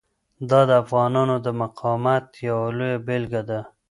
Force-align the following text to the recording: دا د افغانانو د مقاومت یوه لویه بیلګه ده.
دا 0.49 0.61
د 0.69 0.71
افغانانو 0.83 1.35
د 1.45 1.47
مقاومت 1.61 2.25
یوه 2.47 2.67
لویه 2.77 2.97
بیلګه 3.07 3.41
ده. 3.49 3.61